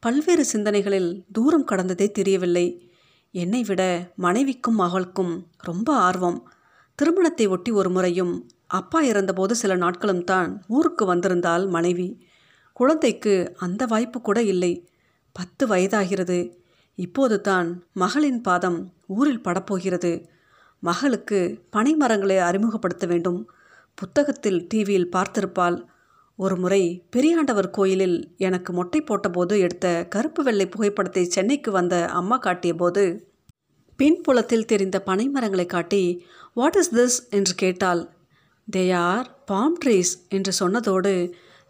பல்வேறு 0.00 0.44
சிந்தனைகளில் 0.44 1.24
தூரம் 1.32 1.64
கடந்ததே 1.64 2.10
தெரியவில்லை. 2.10 2.66
என்னை 3.30 3.62
விட 3.62 4.10
மனைவிக்கும் 4.14 4.74
மகளுக்கும் 4.74 5.48
ரொம்ப 5.58 5.94
ஆர்வம். 5.94 6.38
திருமணத்தை 6.94 7.46
ஒட்டி 7.46 7.70
ஒரு 7.70 7.90
முறையும் 7.90 8.48
அப்பா 8.66 9.00
இறந்தபோது 9.02 9.54
சில 9.54 9.74
நாட்களும் 9.76 10.24
தான் 10.24 10.64
ஊருக்கு 10.68 11.04
வந்திருந்தால் 11.04 11.68
மனைவி. 11.68 12.08
குழந்தைக்கு 12.72 13.54
அந்த 13.56 13.86
வாய்ப்பு 13.86 14.20
கூட 14.20 14.42
இல்லை. 14.42 14.72
பத்து 15.32 15.64
வயதாகிறது. 15.66 16.38
இப்போது 16.98 17.40
தான் 17.40 17.68
மகளின் 17.92 18.40
பாதம் 18.40 18.78
ஊரில் 19.06 19.44
படப்போகிறது. 19.44 20.12
மகளுக்கு 20.82 21.38
பனை 21.70 21.94
மரங்களை 21.94 22.38
அறிமுகப்படுத்த 22.38 23.06
வேண்டும். 23.06 23.40
புத்தகத்தில் 23.94 24.66
டிவியில் 24.66 25.12
பார்த்திருப்பாள். 25.12 25.78
ஒரு 26.38 26.56
முறை 26.56 26.82
பெரியாண்டவர் 27.16 27.70
கோயிலில் 27.70 28.18
எனக்கு 28.36 28.72
மொட்டை 28.72 29.00
போட்டபோது 29.00 29.54
எடுத்த 29.58 29.86
கருப்பு 30.08 30.42
வெள்ளை 30.42 30.66
புகைப்படத்தை 30.66 31.24
சென்னைக்கு 31.24 31.70
வந்த 31.70 31.94
அம்மா 32.08 32.36
காட்டிய 32.36 32.74
போது 32.74 33.04
பின்புலத்தில் 33.98 34.64
தெரிந்த 34.64 34.96
பனைமரங்களை 35.06 35.66
காட்டி 35.66 36.02
வாட் 36.52 36.74
இஸ் 36.74 36.94
திஸ் 36.94 37.18
என்று 37.30 37.54
கேட்டாள். 37.54 38.00
தே 38.68 38.84
ஆர் 38.98 39.28
பாம் 39.44 39.76
ட்ரீஸ் 39.84 40.12
என்று 40.28 40.52
சொன்னதோடு 40.60 41.12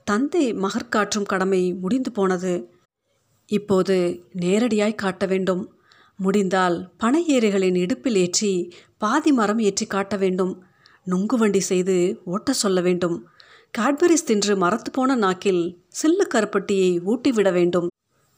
தந்தை 0.06 0.44
மகற்காற்றும் 0.54 1.30
கடமை 1.32 1.62
முடிந்து 1.72 2.12
போனது. 2.12 2.54
இப்போது 3.50 3.96
நேரடியாய் 4.40 5.02
காட்ட 5.02 5.24
வேண்டும். 5.26 5.62
முடிந்தால் 6.18 6.76
பனை 6.96 7.20
ஏரிகளின் 7.26 7.74
இடுப்பில் 7.74 8.18
ஏற்றி 8.24 8.52
பாதி 8.98 9.30
மரம் 9.32 9.60
ஏற்றி 9.68 9.86
காட்ட 9.86 10.14
வேண்டும். 10.16 10.52
நுங்கு 11.06 11.36
வண்டி 11.36 11.60
செய்து 11.60 11.96
ஓட்ட 12.24 12.52
சொல்ல 12.52 12.80
வேண்டும். 12.80 13.16
காட்பரிஸ் 13.74 14.28
தின்று 14.28 14.54
மரத்து 14.56 14.90
போன 14.90 15.14
நாக்கில் 15.14 15.62
சில்லு 16.00 16.24
கருப்பட்டியை 16.34 16.90
ஊட்டிவிட 17.04 17.48
வேண்டும். 17.52 17.88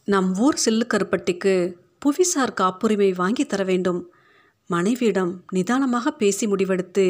நம் 0.08 0.28
ஊர் 0.38 0.58
சில்லு 0.64 0.84
கருப்பட்டிக்கு 0.94 1.54
புவிசார் 2.02 2.58
காப்புரிமை 2.60 3.10
வாங்கி 3.12 3.44
தர 3.46 3.62
வேண்டும். 3.64 4.00
மனைவியிடம் 4.70 5.32
நிதானமாக 5.50 6.10
பேசி 6.12 6.44
முடிவெடுத்து 6.46 7.06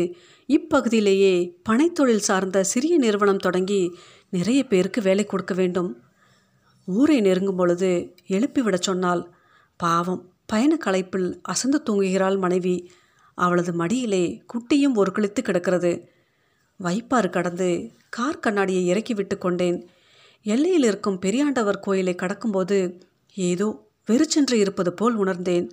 இப்பகுதியிலேயே 0.49 1.35
பனைத்தொழில் 1.69 2.27
சார்ந்த 2.29 2.65
சிறிய 2.65 2.95
நிறுவனம் 2.99 3.45
தொடங்கி 3.47 3.83
நிறைய 4.31 4.61
பேருக்கு 4.65 5.01
வேலை 5.03 5.25
கொடுக்க 5.27 5.55
வேண்டும். 5.55 5.91
ஊரை 6.85 7.21
நெருங்கும் 7.21 7.57
பொழுது 7.57 8.15
எழுப்பிவிடச் 8.29 8.81
சொன்னால் 8.81 9.35
பாவம் 9.77 10.33
பயண 10.47 10.79
களைப்பில் 10.85 11.39
அசந்து 11.43 11.83
தூங்குகிறாள் 11.91 12.39
மனைவி. 12.39 12.91
அவளது 13.35 13.73
மடியிலே 13.73 14.43
குட்டியும் 14.47 14.95
ஒரு 14.95 15.13
கிழித்து 15.13 15.43
கிடக்கிறது. 15.43 16.09
வைப்பாறு 16.77 17.31
கடந்து 17.31 17.91
கார் 18.09 18.39
கண்ணாடியை 18.39 18.87
இறக்கி 18.87 19.15
விட்டு 19.15 19.39
கொண்டேன். 19.39 19.89
எல்லையில் 20.43 20.83
இருக்கும் 20.83 21.21
பெரியாண்டவர் 21.23 21.81
கோயிலை 21.81 22.15
கடக்கும்போது 22.15 23.01
ஏதோ 23.35 23.89
வெறிச்சென்று 24.07 24.59
இருப்பது 24.59 24.93
போல் 24.93 25.15
உணர்ந்தேன். 25.15 25.71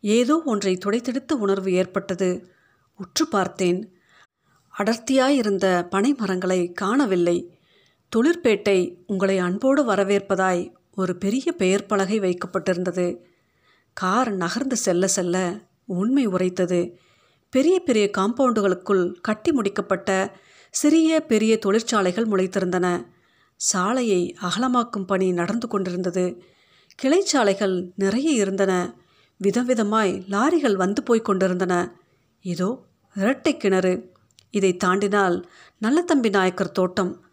ஏதோ 0.00 0.42
ஒன்றை 0.44 0.78
துடைத்தெடுத்த 0.84 1.32
உணர்வு 1.32 1.72
ஏற்பட்டது. 1.72 2.50
உற்று 2.96 3.28
பார்த்தேன். 3.28 3.92
அடர்த்தியாயிருந்த 4.78 5.88
பனை 5.88 6.14
மரங்களை 6.14 6.72
காணவில்லை. 6.72 7.57
தொழிற்பேட்டை 8.16 9.04
உங்களை 9.06 9.38
அன்போடு 9.38 9.84
வரவேற்பதாய் 9.84 10.72
ஒரு 10.94 11.16
பெரிய 11.16 11.52
பெயர் 11.52 11.86
பலகை 11.86 12.20
வைக்கப்பட்டிருந்தது. 12.20 13.16
கார் 13.92 14.32
நகர்ந்து 14.32 14.76
செல்ல 14.76 15.06
செல்ல 15.06 15.60
உண்மை 15.84 16.26
உரைத்தது. 16.26 16.98
பெரிய 17.50 17.80
பெரிய 17.80 18.10
காம்பவுண்டுகளுக்குள் 18.18 19.20
கட்டி 19.20 19.50
முடிக்கப்பட்ட 19.50 20.30
சிறிய 20.70 21.20
பெரிய 21.20 21.58
தொழிற்சாலைகள் 21.58 22.26
முளைத்திருந்தன. 22.26 23.06
சாலையை 23.56 24.36
அகலமாக்கும் 24.42 25.06
பணி 25.06 25.32
நடந்து 25.32 25.68
கொண்டிருந்தது. 25.68 26.42
கிளைச்சாலைகள் 27.02 27.90
நிறைய 27.96 28.30
இருந்தன. 28.30 28.94
விதவிதமாய் 29.44 30.22
லாரிகள் 30.28 30.74
வந்து 30.74 31.02
போய் 31.02 31.20
கொண்டிருந்தன. 31.20 32.00
இதோ 32.40 32.84
இரட்டை 33.14 33.56
கிணறு. 33.56 34.12
இதை 34.50 34.76
தாண்டினால் 34.84 35.42
நல்லத்தம்பி 35.82 36.28
நாயக்கர் 36.28 36.72
தோட்டம் 36.72 37.26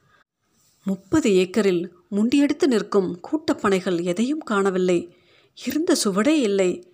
முப்பது 0.85 1.33
ஏக்கரில் 1.33 1.91
முண்டியெடுத்து 2.09 2.67
நிற்கும் 2.67 3.19
கூட்டப்பனைகள் 3.21 4.03
எதையும் 4.03 4.39
காணவில்லை. 4.39 5.15
இருந்த 5.65 5.95
சுவடே 6.03 6.27
இல்லை. 6.27 6.93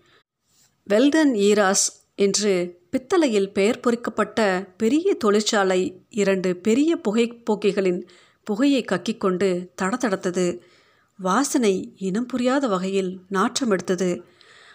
வெல்டன் 0.89 1.33
ஈராஸ் 1.33 2.05
என்று 2.15 2.79
பித்தளையில் 2.89 3.51
பெயர் 3.51 3.79
பொறிக்கப்பட்ட 3.79 4.67
பெரிய 4.77 5.13
தொழிற்சாலை 5.13 6.01
இரண்டு 6.09 6.55
பெரிய 6.55 6.99
புகைப்போக்கிகளின் 7.09 8.01
புகையை 8.43 8.85
கக்கிக்கொண்டு 8.85 9.67
தடத்தடத்தது 9.81 10.59
வாசனை 11.17 11.93
இனம் 11.97 12.25
புரியாத 12.25 12.67
வகையில் 12.67 13.19
நாற்றம் 13.29 13.69
எடுத்தது. 13.69 14.23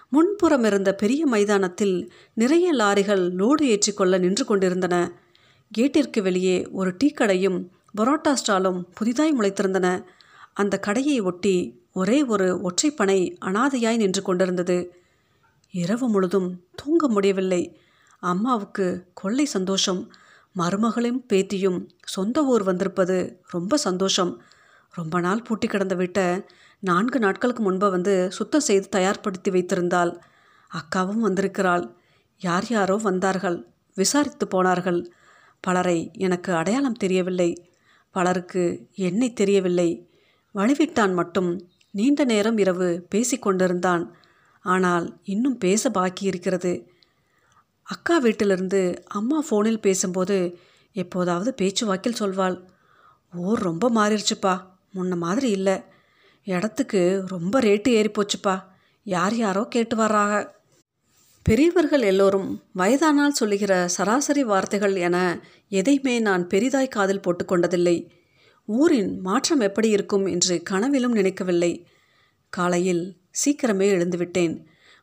முன்புறம் 0.09 0.65
இருந்த 0.65 0.95
பெரிய 0.95 1.27
மைதானத்தில் 1.27 2.13
நிறைய 2.35 2.75
லாரிகள் 2.75 3.31
லோடு 3.31 3.63
ஏற்றிக்கொள்ள 3.63 4.19
நின்று 4.19 4.45
கொண்டிருந்தன. 4.45 5.21
கேட்டிற்கு 5.79 6.23
வெளியே 6.23 6.67
ஒரு 6.67 6.97
டீக்கடையும் 7.05 7.15
கடையும் 7.15 7.71
பரோட்டா 7.97 8.35
ஸ்டாலும் 8.47 8.85
புதிதாய் 8.95 9.35
முளைத்திருந்தன. 9.39 10.05
அந்த 10.53 10.79
கடையை 10.79 11.21
ஒட்டி 11.21 11.85
ஒரே 11.93 12.23
ஒரு 12.23 12.61
ஒற்றைப்பனை 12.61 13.37
அனாதையாய் 13.41 13.97
நின்று 13.97 14.23
கொண்டிருந்தது. 14.23 14.95
இரவு 15.71 16.09
முழுதும் 16.09 16.65
தூங்க 16.75 17.09
முடியவில்லை. 17.09 17.81
அம்மாவுக்கு 18.19 19.07
கொள்ளை 19.15 19.45
சந்தோஷம். 19.45 20.13
மருமகளும் 20.57 21.25
பேத்தியும் 21.29 21.89
சொந்த 22.05 22.45
ஊர் 22.45 22.63
வந்திருப்பது 22.63 23.43
ரொம்ப 23.51 23.77
சந்தோஷம். 23.77 24.43
ரொம்ப 24.91 25.21
நாள் 25.21 25.43
பூட்டி 25.43 25.67
கிடந்த 25.67 25.95
வீட்டை 25.95 26.45
நான்கு 26.79 27.19
நாட்களுக்கு 27.19 27.63
முன்பு 27.63 27.91
வந்து 27.91 28.33
சுத்தம் 28.33 28.61
செய்து 28.61 28.89
தயார்படுத்தி 28.93 29.51
வைத்திருந்தாள். 29.51 30.21
அக்காவும் 30.71 31.21
வந்திருக்கிறாள். 31.21 31.95
யார் 32.39 32.65
யாரோ 32.69 32.97
வந்தார்கள். 32.97 33.67
விசாரித்து 33.95 34.49
போனார்கள். 34.49 35.13
பலரை 35.61 36.11
எனக்கு 36.13 36.55
அடையாளம் 36.55 36.95
தெரியவில்லை. 36.95 37.71
பலருக்கு 38.17 38.63
என்னை 38.95 39.29
தெரியவில்லை. 39.33 39.89
வழிவிட்டான் 40.55 41.13
மட்டும். 41.13 41.51
நீண்ட 41.91 42.25
நேரம் 42.25 42.59
இரவு 42.59 42.89
பேசிக்கொண்டிருந்தான் 43.15 44.05
ஆனால் 44.65 45.07
இன்னும் 45.25 45.59
பேச 45.59 45.91
பாக்கி 45.91 46.25
இருக்கிறது. 46.27 46.73
அக்கா 47.83 48.19
வீட்டிலிருந்து 48.19 48.81
அம்மா 49.07 49.39
ஃபோனில் 49.51 49.81
பேசும்போது 49.81 50.39
எப்போதாவது 50.97 51.55
பேச்சு 51.55 51.87
வாக்கில் 51.87 52.21
சொல்வாள். 52.21 52.57
ஊர் 53.33 53.61
ரொம்ப 53.61 53.91
மாறிடுச்சுப்பா. 53.91 54.55
முன்ன 54.95 55.17
மாதிரி 55.17 55.51
இல்லை. 55.51 55.77
இடத்துக்கு 56.47 57.25
ரொம்ப 57.27 57.61
ரேட்டு 57.61 57.91
ஏறிப்போச்சுப்பா 57.99 58.57
யார் 59.07 59.35
யாரோ 59.37 59.63
கேட்டு 59.65 59.95
வர்றாங்க 59.97 60.37
பெரியவர்கள் 61.49 62.03
எல்லோரும் 62.03 62.63
வயதானால் 62.77 63.29
சொல்லுகிற 63.29 63.73
சராசரி 63.89 64.45
வார்த்தைகள் 64.45 64.97
என 64.97 65.17
எதையுமே 65.69 66.21
நான் 66.21 66.47
பெரிதாய் 66.47 66.89
காதில் 66.89 67.21
போட்டுக்கொண்டதில்லை 67.21 68.11
ஊரின் 68.69 69.21
மாற்றம் 69.21 69.61
எப்படி 69.61 69.89
இருக்கும் 69.89 70.27
என்று 70.27 70.63
கனவிலும் 70.63 71.13
நினைக்கவில்லை. 71.13 71.87
காலையில் 72.53 73.05
சீக்கிரமே 73.45 73.87
எழுந்துவிட்டேன். 73.97 74.55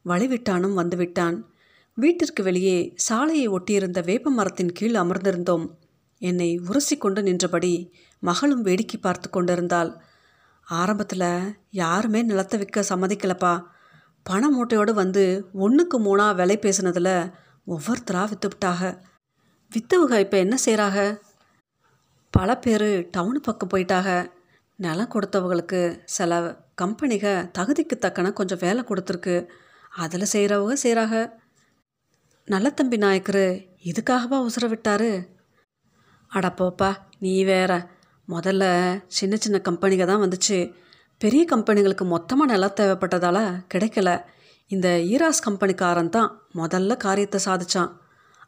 வழிவிட்டானும் 0.05 0.75
வந்துவிட்டான். 0.75 1.37
வீட்டிற்கு 1.97 2.43
வெளியே 2.43 2.93
சாலையை 2.95 3.47
ஒட்டியிருந்த 3.47 4.03
வேப்ப 4.03 4.29
மரத்தின் 4.29 4.71
கீழ் 4.71 4.95
அமர்ந்திருந்தோம். 4.95 5.65
என்னை 6.21 6.57
உரசி 6.67 6.97
கொண்டு 6.97 7.23
நின்றபடி 7.23 7.93
மகளும் 8.19 8.61
வேடிக்கை 8.61 8.99
பார்த்து 9.01 9.29
கொண்டிருந்தாள். 9.29 9.91
ஆரம்பத்தில் 10.67 11.29
யாருமே 11.69 12.21
நிலத்தை 12.21 12.59
விற்க 12.59 12.83
சம்மதிக்கலப்பா. 12.89 13.53
பண 14.23 14.49
மூட்டையோடு 14.49 14.91
வந்து 14.91 15.49
ஒன்றுக்கு 15.53 15.97
மூணா 15.99 16.35
விலை 16.35 16.57
பேசினதில் 16.57 17.33
ஒவ்வொருத்தராக 17.67 18.31
விற்றுவிட்டாக 18.31 18.99
வித்தவுக 19.71 20.19
இப்போ 20.19 20.37
என்ன 20.37 20.57
செய்கிறாக 20.57 21.21
பல 22.29 22.57
பேர் 22.57 23.09
டவுனு 23.17 23.39
பக்கம் 23.41 23.69
போயிட்டாக. 23.73 24.31
நிலம் 24.75 25.11
கொடுத்தவங்களுக்கு 25.11 26.01
சில 26.05 26.31
கம்பெனிக 26.75 27.51
தகுதிக்கு 27.57 27.95
தக்கன 27.99 28.33
கொஞ்சம் 28.33 28.57
வேலை 28.61 28.83
கொடுத்துருக்கு. 28.83 29.47
அதில் 29.89 30.31
செய்கிறவங்க 30.31 30.73
செய்கிறாக 30.73 31.41
நல்ல 32.45 32.69
தம்பி 32.69 32.97
நாயக்கர் 32.97 33.45
இதுக்காகவா 33.89 34.37
உசுர 34.47 34.65
விட்டாரு? 34.67 35.11
அடப்போப்பா 36.31 36.89
நீ 37.19 37.43
வேற. 37.43 37.89
முதல்ல 38.27 38.63
சின்ன 39.07 39.35
சின்ன 39.35 39.57
கம்பெனிக 39.59 40.05
தான் 40.05 40.21
வந்துச்சு. 40.21 40.73
பெரிய 41.23 41.43
கம்பெனிகளுக்கு 41.51 42.05
மொத்தமாக 42.05 42.51
நிலம் 42.51 42.77
தேவைப்பட்டதால் 42.79 43.43
கிடைக்கல. 43.73 44.09
இந்த 44.67 44.87
ஈராஸ் 45.11 45.43
கம்பெனிக்காரன் 45.45 46.09
தான் 46.09 46.29
முதல்ல 46.53 46.97
காரியத்தை 46.97 47.39
சாதிச்சான். 47.45 47.91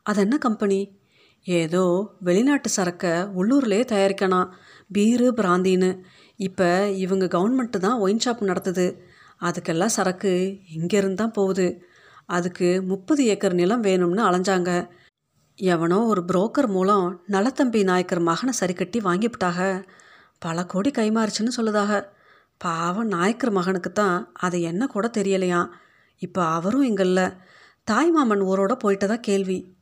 அது 0.04 0.20
என்ன 0.22 0.38
கம்பெனி? 0.38 0.80
ஏதோ 1.46 1.84
வெளிநாட்டு 2.20 2.70
சரக்கை 2.70 3.14
உள்ளூர்லேயே 3.38 3.84
தயாரிக்கணும். 3.92 4.50
பீரு 4.92 5.28
பிராந்தின்னு. 5.40 5.92
இப்போ 6.38 6.68
இவங்க 7.04 7.26
கவர்மெண்ட்டு 7.26 7.78
தான் 7.78 8.00
ஒயின் 8.00 8.22
ஷாப் 8.26 8.44
நடத்துது. 8.44 8.88
அதுக்கெல்லாம் 9.42 9.96
சரக்கு 9.98 10.34
இங்கேருந்து 10.78 11.14
தான் 11.14 11.32
போகுது. 11.32 11.68
அதுக்கு 12.26 12.70
முப்பது 12.82 13.24
ஏக்கர் 13.26 13.54
நிலம் 13.54 13.84
வேணும்னு 13.84 14.24
அலைஞ்சாங்க. 14.30 14.72
எவனோ 15.60 16.02
ஒரு 16.06 16.24
புரோக்கர் 16.32 16.68
மூலம் 16.68 17.08
நலத்தம்பி 17.28 17.84
நாயக்கர் 17.84 18.24
மகனை 18.32 18.54
சரி 18.54 18.74
கட்டி 18.74 19.00
வாங்கிவிட்டாக. 19.00 19.60
பல 20.40 20.66
கோடி 20.66 20.92
கைமாறுச்சுன்னு 20.92 21.58
சொல்லுதாக. 21.58 22.02
பாவம் 22.58 23.08
நாயக்கர் 23.08 23.52
மகனுக்கு 23.52 23.92
தான் 23.92 24.30
அதை 24.34 24.62
என்ன 24.62 24.88
கூட 24.88 25.12
தெரியலையாம் 25.18 25.70
இப்போ 26.18 26.46
அவரும் 26.46 26.84
இங்கல்ல. 26.84 27.38
தாய் 27.84 28.12
தாய்மாமன் 28.12 28.42
ஊரோட 28.42 28.78
போயிட்டதா 28.84 29.16
கேள்வி. 29.20 29.76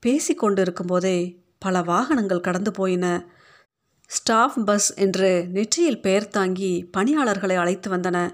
பேசி 0.00 0.34
கொண்டு 0.34 0.62
இருக்கும்போதே 0.62 1.42
பல 1.58 1.82
வாகனங்கள் 1.82 2.40
கடந்து 2.40 2.70
போயின. 2.70 3.26
ஸ்டாஃப் 4.06 4.66
பஸ் 4.66 4.94
என்று 4.94 5.46
நெற்றியில் 5.48 6.00
பெயர் 6.00 6.28
தாங்கி 6.28 6.88
பணியாளர்களை 6.92 7.56
அழைத்து 7.56 7.90
வந்தன. 7.90 8.30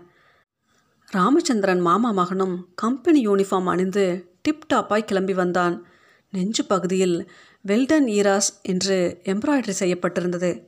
ராமச்சந்திரன் 1.11 1.81
மாமா 1.81 2.11
மகனும் 2.11 2.69
கம்பெனி 2.75 3.29
யூனிஃபார்ம் 3.29 3.65
அணிந்து 3.65 4.35
டிப்டாப்பாய் 4.49 5.05
கிளம்பி 5.05 5.35
வந்தான். 5.35 5.87
நெஞ்சு 6.31 6.65
பகுதியில் 6.65 7.31
வெல்டன் 7.67 8.07
ஈராஸ் 8.07 8.51
என்று 8.63 9.21
எம்ப்ராய்டரி 9.25 9.75
செய்யப்பட்டிருந்தது. 9.79 10.63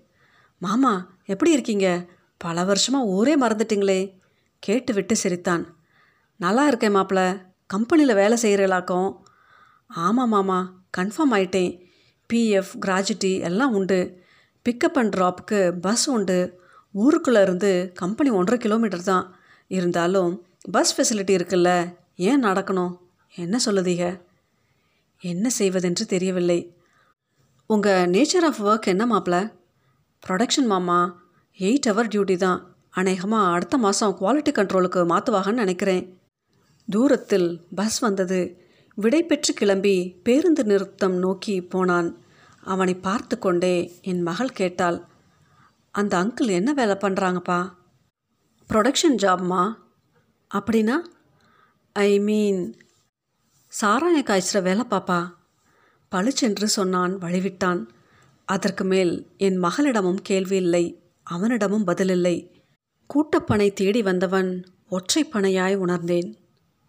மாமா 0.58 1.18
எப்படி 1.24 1.52
இருக்கீங்க? 1.52 2.06
பல 2.44 2.64
வருஷமாக 2.64 3.04
ஊரே 3.04 3.40
மறந்துட்டிங்களே. 3.40 4.18
கேட்டு 4.58 4.94
விட்டு 4.94 5.16
சிரித்தான். 5.16 5.76
நல்லா 6.36 6.66
இருக்கேன் 6.66 6.96
மாப்பிள்ள 6.96 7.46
கம்பெனியில் 7.66 8.14
வேலை 8.14 8.36
செய்கிறலாக்கும் 8.42 9.16
ஆமாம் 9.86 10.28
மாமா. 10.28 10.82
கன்ஃபார்ம் 10.96 11.32
ஆயிட்டேன். 11.32 11.80
பிஎஃப் 12.32 12.72
கிராஜுட்டி 12.86 13.40
எல்லாம் 13.40 13.74
உண்டு. 13.74 14.22
பிக்கப் 14.68 14.94
அண்ட் 14.94 15.14
ட்ராப்புக்கு 15.14 15.72
பஸ் 15.80 16.10
உண்டு. 16.10 16.60
ஊருக்குள்ளே 16.92 17.42
இருந்து 17.42 17.90
கம்பெனி 17.94 18.30
ஒன்றரை 18.30 18.60
கிலோமீட்டர் 18.60 19.02
தான். 19.02 19.36
இருந்தாலும் 19.66 20.46
பஸ் 20.70 20.92
ஃபெசிலிட்டி 20.94 21.34
இருக்குல்ல. 21.36 21.96
ஏன் 22.16 22.44
நடக்கணும்? 22.44 22.98
என்ன 23.34 23.58
சொல்லுதீங்க 23.64 24.20
என்ன 25.20 25.48
செய்வதென்று 25.48 26.06
தெரியவில்லை. 26.06 26.76
உங்கள் 27.66 28.10
நேச்சர் 28.10 28.44
ஆஃப் 28.44 28.66
ஒர்க் 28.66 28.86
என்ன 28.86 29.06
மாப்பிள்ள 29.06 29.52
ப்ரொடக்ஷன் 30.28 30.66
மாமா. 30.66 31.22
எயிட் 31.60 31.86
ஹவர் 31.88 32.10
டியூட்டி 32.12 32.36
தான். 32.36 32.60
அநேகமாக 33.00 33.52
அடுத்த 33.54 33.76
மாதம் 33.78 34.16
குவாலிட்டி 34.20 34.52
கண்ட்ரோலுக்கு 34.56 35.00
மாற்றுவாகன்னு 35.12 35.62
நினைக்கிறேன். 35.64 36.04
தூரத்தில் 36.88 37.48
பஸ் 37.78 37.98
வந்தது. 37.98 38.40
விடை 38.98 39.20
பெற்று 39.24 39.52
கிளம்பி 39.54 39.96
பேருந்து 40.26 40.64
நிறுத்தம் 40.64 41.16
நோக்கி 41.24 41.54
போனான். 41.72 42.08
அவனை 42.72 42.94
பார்த்து 43.06 43.36
கொண்டே 43.38 43.76
என் 44.10 44.22
மகள் 44.22 44.56
கேட்டாள் 44.60 44.98
அந்த 45.94 46.12
அங்கிள் 46.22 46.50
என்ன 46.58 46.70
வேலை 46.72 46.96
பண்ணுறாங்கப்பா 47.04 47.60
ப்ரொடக்ஷன் 48.70 49.18
ஜாப்மா 49.24 49.62
அப்படின்னா 50.50 50.96
ஐ 51.96 52.10
மீன் 52.18 52.60
சாராய 53.72 54.18
காய்ச்சிற 54.30 54.58
வேலை 54.62 54.84
பாப்பா 54.90 55.20
பளிச்சென்று 56.12 56.66
சொன்னான் 56.78 57.14
வழிவிட்டான். 57.24 57.80
அதற்கு 58.48 58.84
மேல் 58.84 59.14
என் 59.46 59.58
மகளிடமும் 59.64 60.20
கேள்வி 60.22 60.56
இல்லை. 60.56 60.84
அவனிடமும் 61.24 61.86
பதிலில்லை. 61.86 62.50
கூட்டப்பனை 63.14 63.72
தேடி 63.72 64.02
வந்தவன் 64.02 64.64
ஒற்றைப்பனையாய் 64.90 65.74
உணர்ந்தேன். 65.74 66.43